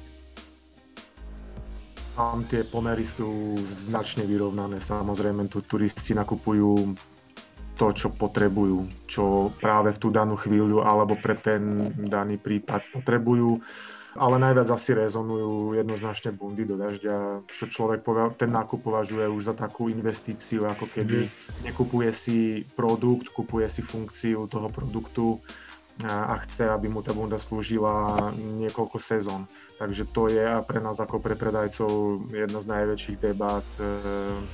Tam 2.13 2.45
tie 2.45 2.61
pomery 2.69 3.09
sú 3.09 3.57
značne 3.89 4.29
vyrovnané. 4.29 4.85
Samozrejme, 4.85 5.49
tu 5.49 5.65
turisti 5.65 6.13
nakupujú 6.13 6.93
to, 7.81 7.87
čo 7.97 8.13
potrebujú, 8.13 9.09
čo 9.09 9.49
práve 9.57 9.97
v 9.97 9.99
tú 9.99 10.13
danú 10.13 10.37
chvíľu 10.37 10.85
alebo 10.85 11.17
pre 11.17 11.41
ten 11.41 11.89
daný 11.97 12.37
prípad 12.37 12.85
potrebujú 12.93 13.65
ale 14.17 14.37
najviac 14.37 14.69
asi 14.69 14.93
rezonujú 14.93 15.73
jednoznačne 15.77 16.37
bundy 16.37 16.69
do 16.69 16.77
dažďa, 16.77 17.49
čo 17.49 17.65
človek 17.69 18.05
ten 18.37 18.53
nákup 18.53 18.85
považuje 18.85 19.25
už 19.29 19.53
za 19.53 19.55
takú 19.57 19.89
investíciu, 19.89 20.69
ako 20.69 20.85
keby 20.89 21.25
mm. 21.25 21.31
nekupuje 21.73 22.11
si 22.13 22.67
produkt, 22.77 23.33
kupuje 23.33 23.69
si 23.73 23.81
funkciu 23.81 24.45
toho 24.49 24.69
produktu 24.69 25.41
a 26.01 26.41
chce, 26.41 26.73
aby 26.73 26.89
mu 26.89 27.05
tá 27.05 27.13
bunda 27.13 27.37
slúžila 27.37 28.33
niekoľko 28.33 28.97
sezón. 28.97 29.45
Takže 29.77 30.09
to 30.09 30.33
je 30.33 30.41
pre 30.65 30.81
nás 30.81 30.97
ako 30.97 31.21
pre 31.21 31.37
predajcov 31.37 32.25
jedna 32.33 32.65
z 32.65 32.67
najväčších 32.73 33.19
debát 33.21 33.67
e, 33.77 33.85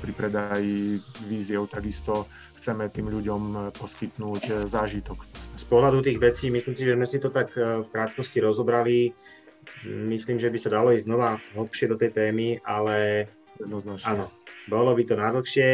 pri 0.03 0.13
predaji 0.19 0.99
víziev. 1.31 1.71
Takisto 1.71 2.27
chceme 2.59 2.91
tým 2.91 3.15
ľuďom 3.15 3.71
poskytnúť 3.79 4.43
e, 4.51 4.53
zážitok. 4.67 5.19
Z 5.55 5.65
pohľadu 5.71 6.03
tých 6.03 6.19
vecí, 6.19 6.51
myslím 6.51 6.75
si, 6.75 6.83
že 6.83 6.97
sme 6.99 7.07
si 7.07 7.19
to 7.23 7.31
tak 7.31 7.55
e, 7.55 7.87
v 7.87 7.89
krátkosti 7.95 8.43
rozobrali. 8.43 9.15
Myslím, 9.87 10.43
že 10.43 10.51
by 10.51 10.59
sa 10.59 10.75
dalo 10.75 10.91
ísť 10.91 11.07
znova 11.07 11.39
hlbšie 11.55 11.87
do 11.89 11.97
tej 11.97 12.11
témy, 12.11 12.59
ale 12.67 13.29
Jednoznačne. 13.59 14.07
áno, 14.07 14.27
bolo 14.69 14.93
by 14.95 15.03
to 15.07 15.15
najdlhšie, 15.17 15.69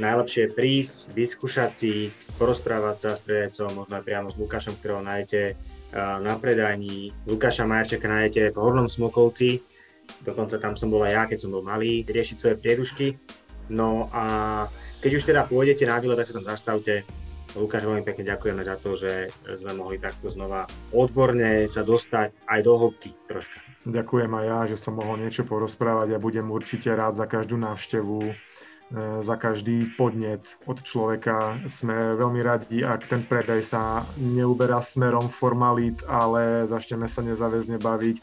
najlepšie 0.00 0.44
prísť, 0.56 1.14
vyskúšať 1.14 1.70
si, 1.72 1.94
porozprávať 2.36 2.96
sa 2.96 3.10
s 3.14 3.24
predajcom, 3.24 3.84
možno 3.84 3.94
aj 4.00 4.04
priamo 4.04 4.28
s 4.32 4.36
Lukášom, 4.40 4.74
ktorého 4.80 5.04
nájdete 5.04 5.54
na 6.22 6.34
predajní. 6.38 7.10
Lukáša 7.26 7.66
Majerčaka 7.66 8.06
nájdete 8.06 8.54
v 8.54 8.60
Hornom 8.60 8.86
Smokovci, 8.86 9.58
dokonca 10.22 10.58
tam 10.58 10.78
som 10.78 10.90
bol 10.90 11.02
aj 11.02 11.12
ja, 11.12 11.22
keď 11.26 11.38
som 11.42 11.50
bol 11.50 11.66
malý, 11.66 12.06
riešiť 12.06 12.36
svoje 12.38 12.56
priedušky. 12.58 13.14
No 13.70 14.10
a 14.10 14.66
keď 15.00 15.10
už 15.16 15.24
teda 15.30 15.46
pôjdete 15.46 15.86
na 15.86 16.02
výlet, 16.02 16.18
tak 16.18 16.28
sa 16.28 16.36
tam 16.38 16.46
zastavte. 16.46 17.06
Lukáš, 17.58 17.82
veľmi 17.82 18.06
pekne 18.06 18.30
ďakujeme 18.30 18.62
za 18.62 18.78
to, 18.78 18.94
že 18.94 19.26
sme 19.58 19.74
mohli 19.74 19.98
takto 19.98 20.30
znova 20.30 20.70
odborne 20.94 21.66
sa 21.66 21.82
dostať 21.82 22.46
aj 22.46 22.60
do 22.62 22.74
hĺbky 22.78 23.10
troška. 23.26 23.58
Ďakujem 23.90 24.30
aj 24.30 24.44
ja, 24.46 24.60
že 24.70 24.76
som 24.78 24.94
mohol 24.94 25.18
niečo 25.18 25.42
porozprávať 25.42 26.14
a 26.14 26.22
budem 26.22 26.46
určite 26.46 26.94
rád 26.94 27.18
za 27.18 27.26
každú 27.26 27.58
návštevu, 27.58 28.18
e, 28.22 28.32
za 29.26 29.34
každý 29.34 29.90
podnet 29.98 30.46
od 30.70 30.78
človeka. 30.78 31.58
Sme 31.66 32.14
veľmi 32.14 32.38
radi, 32.38 32.86
ak 32.86 33.10
ten 33.10 33.26
predaj 33.26 33.66
sa 33.66 34.06
neuberá 34.20 34.78
smerom 34.78 35.26
formalít, 35.26 36.06
ale 36.06 36.70
začneme 36.70 37.10
sa 37.10 37.26
nezáväzne 37.26 37.82
baviť 37.82 38.16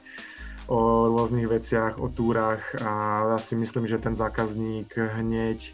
o 0.72 1.12
rôznych 1.12 1.51
veciach, 1.51 2.00
o 2.00 2.07
túrach 2.07 2.63
a 2.79 3.24
ja 3.36 3.38
si 3.43 3.60
myslím, 3.60 3.91
že 3.91 4.00
ten 4.00 4.15
zákazník 4.15 4.96
hneď 5.19 5.74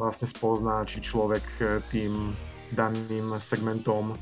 vlastne 0.00 0.24
spozná, 0.24 0.84
či 0.88 1.04
človek 1.04 1.44
tým 1.92 2.32
daným 2.72 3.36
segmentom 3.36 4.16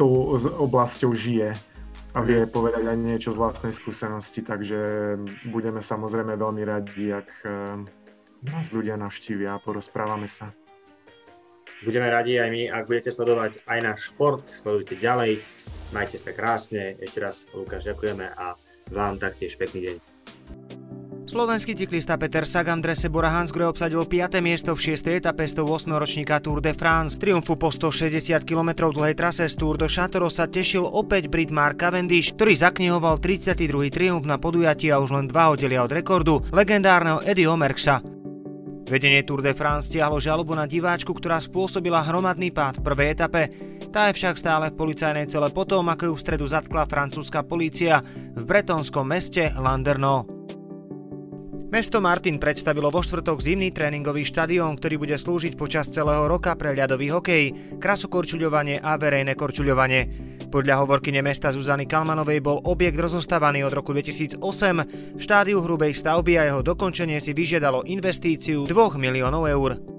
tou 0.00 0.40
oblasťou 0.40 1.12
žije 1.12 1.52
a 2.14 2.18
vie 2.22 2.46
povedať 2.46 2.86
aj 2.86 2.98
niečo 2.98 3.34
z 3.34 3.40
vlastnej 3.42 3.74
skúsenosti, 3.74 4.40
takže 4.46 4.78
budeme 5.50 5.82
samozrejme 5.82 6.38
veľmi 6.38 6.62
radi, 6.62 7.10
ak 7.10 7.28
eh, 7.44 7.52
nás 8.48 8.66
ľudia 8.70 8.94
navštívia 8.94 9.58
a 9.58 9.62
porozprávame 9.62 10.30
sa. 10.30 10.48
Budeme 11.84 12.08
radi 12.08 12.40
aj 12.40 12.48
my, 12.48 12.62
ak 12.70 12.88
budete 12.88 13.12
sledovať 13.12 13.66
aj 13.68 13.78
náš 13.82 14.14
šport, 14.14 14.46
sledujte 14.46 14.96
ďalej, 14.96 15.42
majte 15.92 16.16
sa 16.16 16.32
krásne, 16.32 16.96
ešte 16.96 17.18
raz 17.20 17.44
Lukáš 17.52 17.84
ďakujeme 17.84 18.24
a 18.24 18.56
vám 18.94 19.20
taktiež 19.20 19.60
pekný 19.60 19.92
deň. 19.92 20.23
Slovenský 21.34 21.74
cyklista 21.74 22.14
Peter 22.14 22.46
Sagan 22.46 22.78
drese 22.78 23.10
Bora 23.10 23.26
Hansgrohe 23.26 23.66
obsadil 23.66 24.06
5. 24.06 24.38
miesto 24.38 24.70
v 24.70 24.94
6. 24.94 25.18
etape 25.18 25.42
108. 25.50 25.90
ročníka 25.90 26.38
Tour 26.38 26.62
de 26.62 26.70
France. 26.78 27.18
Triumfu 27.18 27.58
po 27.58 27.74
160 27.74 28.46
km 28.46 28.94
dlhej 28.94 29.18
trase 29.18 29.50
z 29.50 29.58
Tour 29.58 29.74
de 29.74 29.90
Château 29.90 30.30
sa 30.30 30.46
tešil 30.46 30.86
opäť 30.86 31.26
Brit 31.26 31.50
Mark 31.50 31.82
Cavendish, 31.82 32.38
ktorý 32.38 32.54
zaknihoval 32.54 33.18
32. 33.18 33.66
triumf 33.90 34.22
na 34.22 34.38
podujatí 34.38 34.94
a 34.94 35.02
už 35.02 35.10
len 35.10 35.26
dva 35.26 35.50
oddelia 35.50 35.82
od 35.82 35.90
rekordu 35.90 36.38
legendárneho 36.54 37.18
Eddie 37.26 37.50
Omerksa. 37.50 37.98
Vedenie 38.86 39.26
Tour 39.26 39.42
de 39.42 39.58
France 39.58 39.90
stiahlo 39.90 40.22
žalobu 40.22 40.54
na 40.54 40.70
diváčku, 40.70 41.10
ktorá 41.10 41.42
spôsobila 41.42 41.98
hromadný 42.06 42.54
pád 42.54 42.78
v 42.78 42.86
prvej 42.86 43.10
etape. 43.10 43.50
Tá 43.90 44.06
je 44.06 44.22
však 44.22 44.38
stále 44.38 44.70
v 44.70 44.78
policajnej 44.78 45.26
cele 45.26 45.50
potom, 45.50 45.82
ako 45.90 46.02
ju 46.04 46.14
v 46.14 46.24
stredu 46.30 46.46
zatkla 46.46 46.86
francúzska 46.86 47.42
polícia 47.42 48.06
v 48.38 48.42
bretonskom 48.46 49.02
meste 49.02 49.50
Landerneau. 49.58 50.33
Mesto 51.74 51.98
Martin 51.98 52.38
predstavilo 52.38 52.86
vo 52.86 53.02
štvrtok 53.02 53.42
zimný 53.42 53.74
tréningový 53.74 54.22
štadión, 54.22 54.78
ktorý 54.78 54.94
bude 54.94 55.18
slúžiť 55.18 55.58
počas 55.58 55.90
celého 55.90 56.22
roka 56.30 56.54
pre 56.54 56.70
ľadový 56.70 57.10
hokej, 57.10 57.74
krasokorčuľovanie 57.82 58.78
a 58.78 58.94
verejné 58.94 59.34
korčuľovanie. 59.34 60.00
Podľa 60.54 60.86
hovorkyne 60.86 61.18
mesta 61.18 61.50
Zuzany 61.50 61.90
Kalmanovej 61.90 62.38
bol 62.46 62.62
objekt 62.62 62.94
rozostávaný 62.94 63.66
od 63.66 63.74
roku 63.74 63.90
2008. 63.90 64.38
V 65.18 65.20
štádiu 65.20 65.58
hrubej 65.66 65.98
stavby 65.98 66.38
a 66.38 66.46
jeho 66.46 66.62
dokončenie 66.62 67.18
si 67.18 67.34
vyžiadalo 67.34 67.82
investíciu 67.90 68.70
2 68.70 68.94
miliónov 68.94 69.50
eur. 69.50 69.93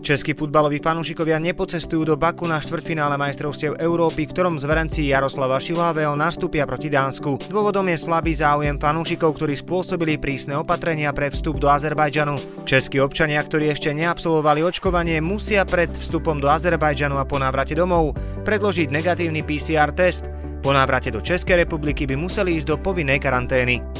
Českí 0.00 0.32
futbaloví 0.32 0.80
fanúšikovia 0.80 1.36
nepocestujú 1.36 2.08
do 2.08 2.16
Baku 2.16 2.48
na 2.48 2.56
štvrtfinále 2.56 3.20
majstrovstiev 3.20 3.76
Európy, 3.76 4.24
v 4.24 4.32
ktorom 4.32 4.56
zverenci 4.56 5.04
Jaroslava 5.04 5.60
Šilavého 5.60 6.16
nastúpia 6.16 6.64
proti 6.64 6.88
Dánsku. 6.88 7.36
Dôvodom 7.52 7.84
je 7.84 8.00
slabý 8.00 8.32
záujem 8.32 8.80
fanúšikov, 8.80 9.36
ktorí 9.36 9.60
spôsobili 9.60 10.16
prísne 10.16 10.56
opatrenia 10.56 11.12
pre 11.12 11.28
vstup 11.28 11.60
do 11.60 11.68
Azerbajdžanu. 11.68 12.64
Českí 12.64 12.96
občania, 12.96 13.44
ktorí 13.44 13.68
ešte 13.68 13.92
neabsolvovali 13.92 14.64
očkovanie, 14.64 15.20
musia 15.20 15.68
pred 15.68 15.92
vstupom 15.92 16.40
do 16.40 16.48
Azerbajdžanu 16.48 17.20
a 17.20 17.28
po 17.28 17.36
návrate 17.36 17.76
domov 17.76 18.16
predložiť 18.48 18.88
negatívny 18.88 19.44
PCR 19.44 19.92
test. 19.92 20.32
Po 20.64 20.72
návrate 20.72 21.12
do 21.12 21.20
Českej 21.20 21.68
republiky 21.68 22.08
by 22.08 22.16
museli 22.16 22.56
ísť 22.56 22.72
do 22.72 22.76
povinnej 22.80 23.20
karantény. 23.20 23.99